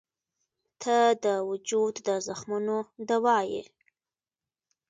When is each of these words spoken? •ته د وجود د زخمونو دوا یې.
•ته 0.81 0.97
د 1.25 1.25
وجود 1.49 1.93
د 2.07 2.09
زخمونو 2.27 2.77
دوا 3.09 3.37
یې. 3.51 3.63